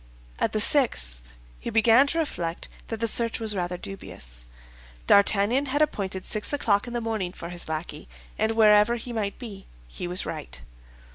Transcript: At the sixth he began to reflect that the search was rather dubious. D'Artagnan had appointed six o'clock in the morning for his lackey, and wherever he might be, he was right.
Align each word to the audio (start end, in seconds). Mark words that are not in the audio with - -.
At 0.39 0.51
the 0.51 0.59
sixth 0.59 1.31
he 1.59 1.69
began 1.69 2.07
to 2.07 2.17
reflect 2.17 2.67
that 2.87 2.99
the 2.99 3.05
search 3.05 3.39
was 3.39 3.55
rather 3.55 3.77
dubious. 3.77 4.43
D'Artagnan 5.05 5.67
had 5.67 5.83
appointed 5.83 6.25
six 6.25 6.51
o'clock 6.51 6.87
in 6.87 6.93
the 6.93 6.99
morning 7.01 7.31
for 7.33 7.49
his 7.49 7.69
lackey, 7.69 8.09
and 8.35 8.53
wherever 8.53 8.95
he 8.95 9.13
might 9.13 9.37
be, 9.37 9.67
he 9.87 10.07
was 10.07 10.25
right. 10.25 10.59